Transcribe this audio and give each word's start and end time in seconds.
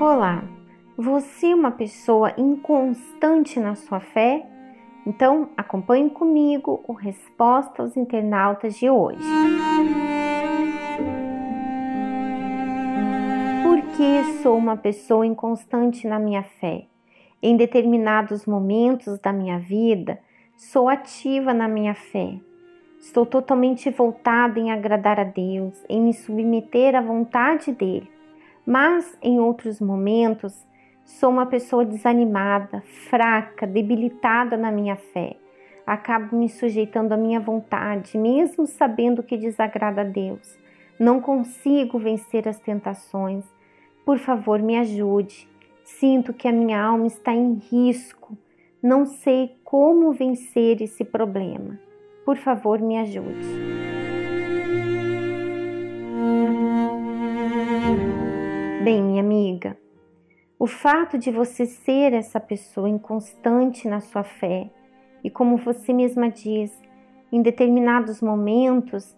Olá, 0.00 0.42
você 0.96 1.48
é 1.48 1.54
uma 1.54 1.70
pessoa 1.70 2.32
inconstante 2.38 3.60
na 3.60 3.74
sua 3.74 4.00
fé? 4.00 4.46
Então 5.06 5.50
acompanhe 5.54 6.08
comigo 6.08 6.82
o 6.88 6.94
Resposta 6.94 7.82
aos 7.82 7.94
Internautas 7.94 8.78
de 8.78 8.88
hoje. 8.88 9.22
Por 13.62 13.82
que 13.94 14.42
sou 14.42 14.56
uma 14.56 14.78
pessoa 14.78 15.26
inconstante 15.26 16.08
na 16.08 16.18
minha 16.18 16.42
fé? 16.42 16.86
Em 17.42 17.58
determinados 17.58 18.46
momentos 18.46 19.18
da 19.18 19.30
minha 19.30 19.58
vida, 19.58 20.18
sou 20.56 20.88
ativa 20.88 21.52
na 21.52 21.68
minha 21.68 21.94
fé. 21.94 22.38
Estou 22.98 23.26
totalmente 23.26 23.90
voltada 23.90 24.58
em 24.58 24.72
agradar 24.72 25.20
a 25.20 25.24
Deus, 25.24 25.84
em 25.86 26.00
me 26.00 26.14
submeter 26.14 26.94
à 26.94 27.02
vontade 27.02 27.72
dele 27.72 28.19
mas 28.70 29.18
em 29.20 29.40
outros 29.40 29.80
momentos 29.80 30.64
sou 31.04 31.28
uma 31.28 31.44
pessoa 31.44 31.84
desanimada, 31.84 32.84
fraca, 33.08 33.66
debilitada 33.66 34.56
na 34.56 34.70
minha 34.70 34.94
fé. 34.94 35.36
Acabo 35.84 36.36
me 36.36 36.48
sujeitando 36.48 37.12
à 37.12 37.16
minha 37.16 37.40
vontade, 37.40 38.16
mesmo 38.16 38.68
sabendo 38.68 39.24
que 39.24 39.36
desagrada 39.36 40.02
a 40.02 40.04
Deus. 40.04 40.56
Não 41.00 41.20
consigo 41.20 41.98
vencer 41.98 42.46
as 42.46 42.60
tentações. 42.60 43.44
Por 44.06 44.20
favor, 44.20 44.60
me 44.60 44.78
ajude. 44.78 45.48
Sinto 45.82 46.32
que 46.32 46.46
a 46.46 46.52
minha 46.52 46.80
alma 46.80 47.08
está 47.08 47.34
em 47.34 47.54
risco. 47.54 48.38
Não 48.80 49.04
sei 49.04 49.56
como 49.64 50.12
vencer 50.12 50.80
esse 50.80 51.04
problema. 51.04 51.76
Por 52.24 52.36
favor, 52.36 52.78
me 52.78 52.98
ajude. 52.98 53.89
Bem, 58.82 59.02
minha 59.02 59.22
amiga, 59.22 59.76
o 60.58 60.66
fato 60.66 61.18
de 61.18 61.30
você 61.30 61.66
ser 61.66 62.14
essa 62.14 62.40
pessoa 62.40 62.88
inconstante 62.88 63.86
na 63.86 64.00
sua 64.00 64.22
fé 64.24 64.70
e, 65.22 65.28
como 65.28 65.58
você 65.58 65.92
mesma 65.92 66.30
diz, 66.30 66.72
em 67.30 67.42
determinados 67.42 68.22
momentos 68.22 69.14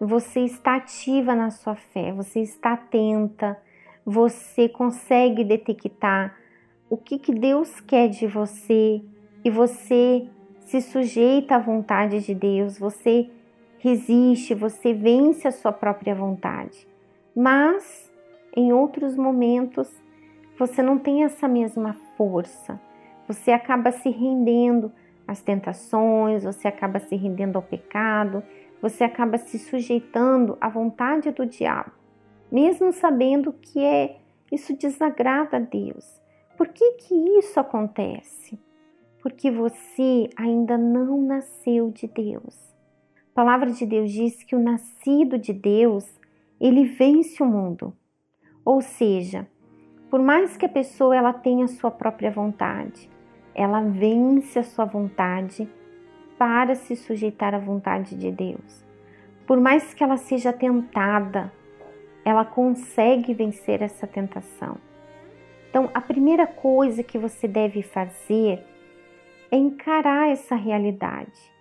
você 0.00 0.40
está 0.40 0.74
ativa 0.74 1.32
na 1.32 1.52
sua 1.52 1.76
fé, 1.76 2.12
você 2.12 2.40
está 2.40 2.72
atenta, 2.72 3.56
você 4.04 4.68
consegue 4.68 5.44
detectar 5.44 6.36
o 6.90 6.96
que, 6.96 7.16
que 7.16 7.32
Deus 7.32 7.78
quer 7.78 8.08
de 8.08 8.26
você 8.26 9.00
e 9.44 9.48
você 9.48 10.28
se 10.58 10.80
sujeita 10.80 11.54
à 11.54 11.60
vontade 11.60 12.18
de 12.18 12.34
Deus, 12.34 12.76
você 12.76 13.30
resiste, 13.78 14.56
você 14.56 14.92
vence 14.92 15.46
a 15.46 15.52
sua 15.52 15.72
própria 15.72 16.16
vontade. 16.16 16.84
Mas 17.32 18.03
em 18.56 18.72
outros 18.72 19.16
momentos 19.16 19.90
você 20.58 20.82
não 20.82 20.98
tem 20.98 21.24
essa 21.24 21.48
mesma 21.48 21.94
força. 22.16 22.80
Você 23.26 23.50
acaba 23.50 23.90
se 23.90 24.08
rendendo 24.08 24.92
às 25.26 25.42
tentações, 25.42 26.44
você 26.44 26.68
acaba 26.68 27.00
se 27.00 27.16
rendendo 27.16 27.56
ao 27.56 27.62
pecado, 27.62 28.42
você 28.80 29.02
acaba 29.02 29.38
se 29.38 29.58
sujeitando 29.58 30.56
à 30.60 30.68
vontade 30.68 31.30
do 31.30 31.46
diabo, 31.46 31.90
mesmo 32.52 32.92
sabendo 32.92 33.52
que 33.52 33.82
é 33.82 34.18
isso 34.52 34.76
desagrada 34.76 35.56
a 35.56 35.60
Deus. 35.60 36.20
Por 36.56 36.68
que 36.68 36.92
que 36.92 37.14
isso 37.38 37.58
acontece? 37.58 38.58
Porque 39.20 39.50
você 39.50 40.28
ainda 40.36 40.78
não 40.78 41.20
nasceu 41.22 41.90
de 41.90 42.06
Deus. 42.06 42.54
A 43.16 43.34
palavra 43.34 43.70
de 43.70 43.84
Deus 43.84 44.12
diz 44.12 44.44
que 44.44 44.54
o 44.54 44.60
nascido 44.60 45.38
de 45.38 45.52
Deus, 45.52 46.04
ele 46.60 46.84
vence 46.84 47.42
o 47.42 47.46
mundo. 47.46 47.92
Ou 48.64 48.80
seja, 48.80 49.46
por 50.10 50.20
mais 50.20 50.56
que 50.56 50.64
a 50.64 50.68
pessoa 50.68 51.14
ela 51.14 51.32
tenha 51.32 51.64
a 51.64 51.68
sua 51.68 51.90
própria 51.90 52.30
vontade, 52.30 53.10
ela 53.54 53.80
vence 53.80 54.58
a 54.58 54.62
sua 54.62 54.84
vontade 54.84 55.68
para 56.38 56.74
se 56.74 56.96
sujeitar 56.96 57.54
à 57.54 57.58
vontade 57.58 58.16
de 58.16 58.30
Deus. 58.30 58.84
Por 59.46 59.60
mais 59.60 59.92
que 59.92 60.02
ela 60.02 60.16
seja 60.16 60.52
tentada, 60.52 61.52
ela 62.24 62.44
consegue 62.44 63.34
vencer 63.34 63.82
essa 63.82 64.06
tentação. 64.06 64.76
Então, 65.68 65.90
a 65.92 66.00
primeira 66.00 66.46
coisa 66.46 67.02
que 67.02 67.18
você 67.18 67.46
deve 67.46 67.82
fazer 67.82 68.64
é 69.50 69.56
encarar 69.56 70.30
essa 70.30 70.54
realidade. 70.54 71.52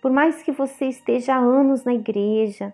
Por 0.00 0.10
mais 0.10 0.42
que 0.42 0.52
você 0.52 0.86
esteja 0.86 1.34
há 1.34 1.38
anos 1.38 1.84
na 1.84 1.94
igreja, 1.94 2.72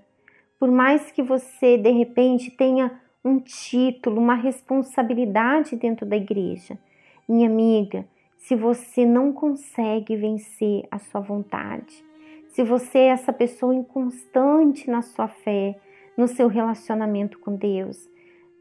por 0.59 0.71
mais 0.71 1.11
que 1.11 1.23
você 1.23 1.79
de 1.79 1.91
repente 1.91 2.51
tenha 2.51 3.01
um 3.25 3.39
título, 3.41 4.21
uma 4.21 4.35
responsabilidade 4.35 5.77
dentro 5.77 6.07
da 6.07 6.17
igreja. 6.17 6.79
Minha 7.29 7.49
amiga, 7.49 8.07
se 8.37 8.55
você 8.55 9.05
não 9.05 9.33
consegue 9.33 10.17
vencer 10.17 10.87
a 10.91 10.99
sua 10.99 11.21
vontade, 11.21 12.05
se 12.49 12.63
você 12.63 12.99
é 12.99 13.09
essa 13.09 13.33
pessoa 13.33 13.75
inconstante 13.75 14.91
na 14.91 15.03
sua 15.03 15.29
fé, 15.29 15.79
no 16.17 16.27
seu 16.27 16.49
relacionamento 16.49 17.39
com 17.39 17.55
Deus, 17.55 18.09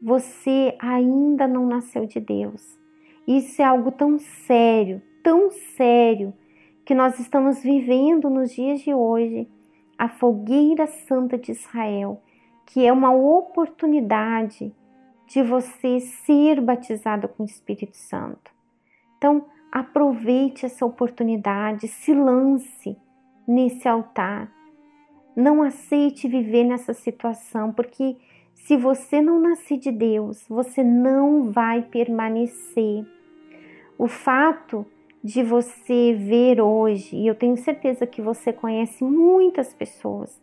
você 0.00 0.76
ainda 0.78 1.48
não 1.48 1.66
nasceu 1.66 2.06
de 2.06 2.20
Deus. 2.20 2.78
Isso 3.26 3.60
é 3.60 3.64
algo 3.64 3.90
tão 3.90 4.18
sério, 4.18 5.02
tão 5.22 5.50
sério, 5.50 6.32
que 6.84 6.94
nós 6.94 7.18
estamos 7.18 7.62
vivendo 7.62 8.30
nos 8.30 8.52
dias 8.52 8.80
de 8.80 8.94
hoje. 8.94 9.48
A 9.98 10.08
fogueira 10.08 10.86
santa 10.86 11.36
de 11.36 11.50
Israel 11.50 12.22
que 12.68 12.86
é 12.86 12.92
uma 12.92 13.10
oportunidade 13.10 14.74
de 15.26 15.42
você 15.42 16.00
ser 16.00 16.60
batizado 16.60 17.26
com 17.26 17.42
o 17.42 17.46
Espírito 17.46 17.96
Santo. 17.96 18.50
Então, 19.16 19.46
aproveite 19.72 20.66
essa 20.66 20.84
oportunidade, 20.84 21.88
se 21.88 22.12
lance 22.12 22.94
nesse 23.46 23.88
altar. 23.88 24.52
Não 25.34 25.62
aceite 25.62 26.28
viver 26.28 26.64
nessa 26.64 26.92
situação, 26.92 27.72
porque 27.72 28.18
se 28.54 28.76
você 28.76 29.22
não 29.22 29.40
nascer 29.40 29.78
de 29.78 29.90
Deus, 29.90 30.44
você 30.46 30.84
não 30.84 31.50
vai 31.50 31.80
permanecer. 31.80 33.06
O 33.98 34.06
fato 34.06 34.84
de 35.24 35.42
você 35.42 36.12
ver 36.12 36.60
hoje, 36.60 37.16
e 37.16 37.26
eu 37.26 37.34
tenho 37.34 37.56
certeza 37.56 38.06
que 38.06 38.20
você 38.20 38.52
conhece 38.52 39.02
muitas 39.02 39.72
pessoas 39.72 40.38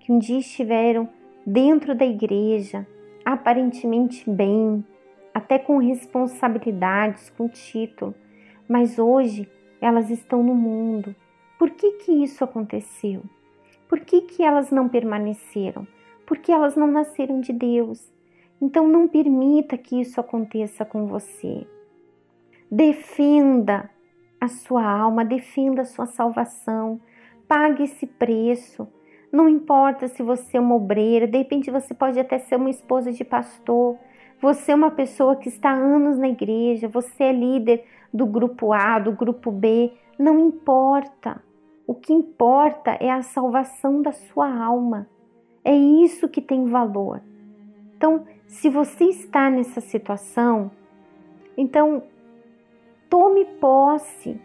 que 0.00 0.10
um 0.10 0.18
dia 0.18 0.38
estiveram 0.38 1.08
dentro 1.46 1.94
da 1.94 2.04
igreja, 2.04 2.84
aparentemente 3.24 4.28
bem, 4.28 4.84
até 5.32 5.58
com 5.58 5.78
responsabilidades, 5.78 7.30
com 7.30 7.48
título, 7.48 8.14
mas 8.68 8.98
hoje 8.98 9.48
elas 9.80 10.10
estão 10.10 10.42
no 10.42 10.54
mundo. 10.54 11.14
Por 11.58 11.70
que 11.70 11.92
que 11.92 12.12
isso 12.12 12.42
aconteceu? 12.42 13.22
Por 13.88 14.00
que 14.00 14.22
que 14.22 14.42
elas 14.42 14.70
não 14.70 14.88
permaneceram? 14.88 15.86
Porque 16.26 16.50
elas 16.50 16.74
não 16.74 16.88
nasceram 16.88 17.40
de 17.40 17.52
Deus. 17.52 18.12
Então 18.60 18.88
não 18.88 19.06
permita 19.06 19.78
que 19.78 20.00
isso 20.00 20.20
aconteça 20.20 20.84
com 20.84 21.06
você. 21.06 21.66
Defenda 22.70 23.88
a 24.40 24.48
sua 24.48 24.84
alma, 24.84 25.24
defenda 25.24 25.82
a 25.82 25.84
sua 25.84 26.06
salvação. 26.06 27.00
Pague 27.46 27.84
esse 27.84 28.06
preço. 28.06 28.88
Não 29.32 29.48
importa 29.48 30.08
se 30.08 30.22
você 30.22 30.56
é 30.56 30.60
uma 30.60 30.74
obreira, 30.74 31.26
de 31.26 31.38
repente 31.38 31.70
você 31.70 31.92
pode 31.92 32.18
até 32.18 32.38
ser 32.38 32.56
uma 32.56 32.70
esposa 32.70 33.12
de 33.12 33.24
pastor, 33.24 33.96
você 34.40 34.72
é 34.72 34.74
uma 34.74 34.90
pessoa 34.90 35.36
que 35.36 35.48
está 35.48 35.70
há 35.70 35.74
anos 35.74 36.18
na 36.18 36.28
igreja, 36.28 36.88
você 36.88 37.24
é 37.24 37.32
líder 37.32 37.84
do 38.12 38.26
grupo 38.26 38.72
A, 38.72 38.98
do 38.98 39.12
grupo 39.12 39.50
B, 39.50 39.92
não 40.18 40.38
importa. 40.38 41.42
O 41.86 41.94
que 41.94 42.12
importa 42.12 42.96
é 43.00 43.10
a 43.10 43.22
salvação 43.22 44.02
da 44.02 44.12
sua 44.12 44.52
alma. 44.52 45.08
É 45.64 45.74
isso 45.74 46.28
que 46.28 46.40
tem 46.40 46.66
valor. 46.66 47.20
Então, 47.96 48.24
se 48.46 48.68
você 48.68 49.04
está 49.04 49.50
nessa 49.50 49.80
situação, 49.80 50.70
então 51.56 52.02
tome 53.08 53.44
posse, 53.44 54.40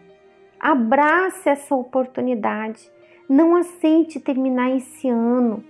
abrace 0.58 1.48
essa 1.48 1.74
oportunidade 1.74 2.90
não 3.32 3.56
aceite 3.56 4.20
terminar 4.20 4.76
esse 4.76 5.08
ano 5.08 5.64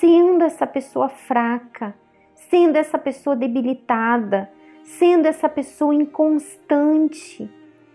sendo 0.00 0.42
essa 0.42 0.66
pessoa 0.66 1.08
fraca, 1.08 1.94
sendo 2.34 2.74
essa 2.74 2.98
pessoa 2.98 3.36
debilitada, 3.36 4.50
sendo 4.82 5.26
essa 5.26 5.48
pessoa 5.48 5.94
inconstante 5.94 7.48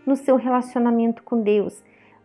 no 0.05 0.15
seu 0.15 0.37
relacionamento 0.37 1.23
com 1.23 1.41
Deus. 1.41 1.83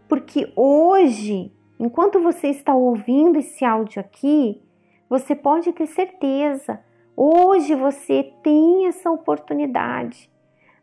Porque 0.09 0.53
hoje, 0.55 1.53
enquanto 1.77 2.21
você 2.21 2.47
está 2.47 2.73
ouvindo 2.73 3.41
esse 3.41 3.65
áudio 3.65 3.99
aqui, 3.99 4.63
você 5.11 5.35
pode 5.35 5.73
ter 5.73 5.89
certeza, 5.89 6.79
hoje 7.17 7.75
você 7.75 8.33
tem 8.45 8.87
essa 8.87 9.11
oportunidade. 9.11 10.31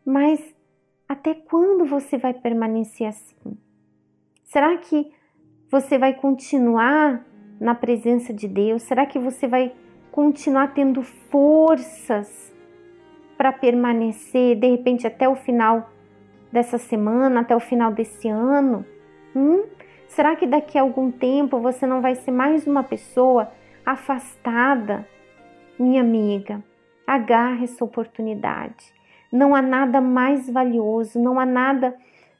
Mas 0.04 0.38
até 1.08 1.32
quando 1.32 1.86
você 1.86 2.18
vai 2.18 2.34
permanecer 2.34 3.06
assim? 3.06 3.56
Será 4.44 4.76
que 4.76 5.15
você 5.70 5.98
vai 5.98 6.14
continuar 6.14 7.24
na 7.60 7.74
presença 7.74 8.32
de 8.32 8.46
Deus? 8.46 8.82
Será 8.82 9.06
que 9.06 9.18
você 9.18 9.48
vai 9.48 9.72
continuar 10.10 10.72
tendo 10.72 11.02
forças 11.02 12.54
para 13.36 13.52
permanecer 13.52 14.56
de 14.56 14.70
repente 14.70 15.06
até 15.06 15.28
o 15.28 15.34
final 15.34 15.90
dessa 16.52 16.78
semana, 16.78 17.40
até 17.40 17.54
o 17.54 17.60
final 17.60 17.92
desse 17.92 18.28
ano? 18.28 18.84
Hum? 19.34 19.64
Será 20.08 20.36
que 20.36 20.46
daqui 20.46 20.78
a 20.78 20.82
algum 20.82 21.10
tempo 21.10 21.60
você 21.60 21.86
não 21.86 22.00
vai 22.00 22.14
ser 22.14 22.30
mais 22.30 22.66
uma 22.66 22.82
pessoa 22.82 23.50
afastada? 23.84 25.06
Minha 25.78 26.00
amiga, 26.00 26.62
agarre 27.06 27.64
essa 27.64 27.84
oportunidade. 27.84 28.94
Não 29.30 29.54
há 29.54 29.60
nada 29.60 30.00
mais 30.00 30.48
valioso, 30.48 31.20
não 31.20 31.38
há 31.38 31.44
nada 31.44 31.94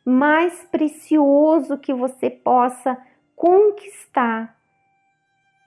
mais 0.05 0.65
precioso 0.71 1.77
que 1.77 1.93
você 1.93 2.31
possa 2.31 2.97
conquistar, 3.37 4.57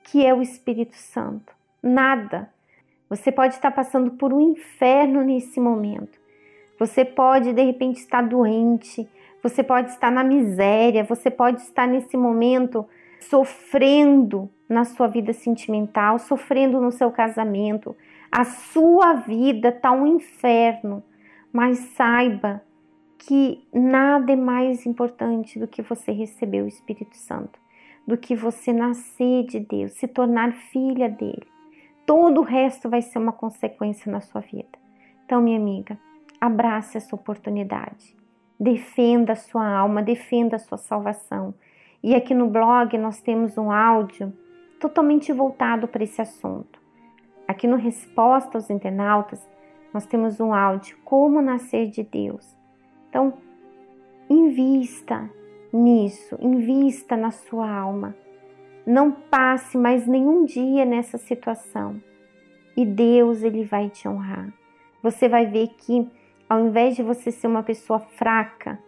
que 0.03 0.25
é 0.25 0.33
o 0.33 0.41
Espírito 0.41 0.97
Santo. 0.97 1.53
Nada. 1.81 2.51
Você 3.07 3.31
pode 3.31 3.53
estar 3.53 3.71
passando 3.71 4.11
por 4.11 4.33
um 4.33 4.41
inferno 4.41 5.23
nesse 5.23 5.59
momento. 5.59 6.19
Você 6.79 7.05
pode 7.05 7.53
de 7.53 7.63
repente 7.63 7.99
estar 7.99 8.21
doente, 8.21 9.07
você 9.41 9.63
pode 9.63 9.91
estar 9.91 10.11
na 10.11 10.23
miséria, 10.23 11.03
você 11.03 11.29
pode 11.29 11.61
estar 11.61 11.87
nesse 11.87 12.17
momento 12.17 12.87
sofrendo 13.19 14.49
na 14.67 14.85
sua 14.85 15.07
vida 15.07 15.33
sentimental, 15.33 16.19
sofrendo 16.19 16.79
no 16.79 16.91
seu 16.91 17.11
casamento. 17.11 17.95
A 18.31 18.43
sua 18.43 19.13
vida 19.13 19.69
está 19.69 19.91
um 19.91 20.05
inferno, 20.07 21.03
mas 21.51 21.79
saiba 21.95 22.61
que 23.19 23.61
nada 23.73 24.31
é 24.31 24.35
mais 24.35 24.85
importante 24.85 25.59
do 25.59 25.67
que 25.67 25.81
você 25.81 26.11
receber 26.11 26.63
o 26.63 26.67
Espírito 26.67 27.17
Santo, 27.17 27.59
do 28.07 28.17
que 28.17 28.33
você 28.33 28.71
nascer 28.71 29.45
de 29.45 29.59
Deus, 29.59 29.91
se 29.91 30.07
tornar 30.07 30.53
filha 30.53 31.09
dele. 31.09 31.45
Todo 32.05 32.39
o 32.39 32.43
resto 32.43 32.89
vai 32.89 33.01
ser 33.01 33.19
uma 33.19 33.33
consequência 33.33 34.11
na 34.11 34.21
sua 34.21 34.41
vida. 34.41 34.79
Então, 35.25 35.41
minha 35.41 35.59
amiga, 35.59 35.99
abrace 36.39 36.97
essa 36.97 37.13
oportunidade. 37.13 38.15
Defenda 38.57 39.33
a 39.33 39.35
sua 39.35 39.67
alma, 39.67 40.01
defenda 40.01 40.55
a 40.55 40.59
sua 40.59 40.77
salvação. 40.77 41.53
E 42.01 42.15
aqui 42.15 42.33
no 42.33 42.47
blog 42.47 42.97
nós 42.97 43.21
temos 43.21 43.57
um 43.57 43.69
áudio 43.69 44.33
totalmente 44.79 45.31
voltado 45.33 45.87
para 45.87 46.03
esse 46.03 46.21
assunto. 46.21 46.79
Aqui 47.47 47.67
no 47.67 47.75
Resposta 47.75 48.57
aos 48.57 48.69
Internautas, 48.69 49.45
nós 49.93 50.05
temos 50.05 50.39
um 50.39 50.53
áudio 50.53 50.97
Como 51.03 51.41
Nascer 51.41 51.89
de 51.89 52.01
Deus. 52.01 52.58
Então, 53.09 53.33
invista 54.29 55.29
nisso, 55.73 56.37
invista 56.39 57.17
na 57.17 57.31
sua 57.31 57.69
alma. 57.69 58.15
Não 58.85 59.11
passe 59.11 59.77
mais 59.77 60.07
nenhum 60.07 60.45
dia 60.45 60.85
nessa 60.85 61.17
situação. 61.17 62.01
E 62.77 62.85
Deus, 62.85 63.43
ele 63.43 63.63
vai 63.65 63.89
te 63.89 64.07
honrar. 64.07 64.53
Você 65.01 65.27
vai 65.27 65.45
ver 65.45 65.67
que 65.77 66.09
ao 66.49 66.59
invés 66.65 66.95
de 66.95 67.03
você 67.03 67.31
ser 67.31 67.45
uma 67.45 67.61
pessoa 67.61 67.99
fraca, 67.99 68.79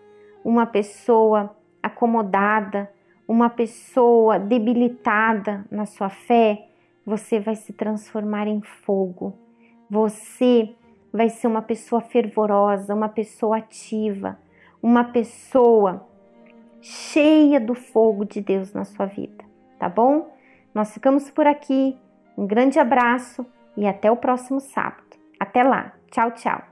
uma 0.44 0.66
pessoa 0.66 1.56
acomodada, 1.84 2.92
uma 3.28 3.50
pessoa 3.50 4.40
debilitada 4.40 5.64
na 5.70 5.86
sua 5.86 6.10
fé, 6.10 6.68
você 7.06 7.40
vai 7.40 7.56
se 7.56 7.72
transformar 7.72 8.48
em 8.48 8.62
fogo. 8.62 9.38
Você 9.90 10.76
vai 11.12 11.30
ser 11.30 11.48
uma 11.48 11.62
pessoa 11.62 12.02
fervorosa, 12.02 12.94
uma 12.94 13.10
pessoa 13.10 13.58
ativa, 13.58 14.38
uma 14.82 15.04
pessoa 15.04 16.08
cheia 16.82 17.60
do 17.60 17.76
fogo 17.76 18.26
de 18.26 18.42
Deus 18.42 18.74
na 18.74 18.86
sua 18.86 19.06
vida, 19.06 19.44
tá 19.78 19.88
bom? 19.88 20.32
Nós 20.74 20.94
ficamos 20.94 21.30
por 21.30 21.46
aqui. 21.46 21.98
Um 22.38 22.48
grande 22.48 22.80
abraço 22.80 23.46
e 23.76 23.86
até 23.86 24.10
o 24.10 24.16
próximo 24.16 24.60
sábado. 24.60 25.18
Até 25.40 25.64
lá. 25.64 25.94
Tchau, 26.10 26.32
tchau. 26.32 26.71